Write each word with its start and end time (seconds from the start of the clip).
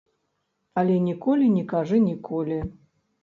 Але 0.81 0.95
ніколі 1.09 1.49
не 1.57 1.63
кажы 1.73 1.97
ніколі. 2.09 2.57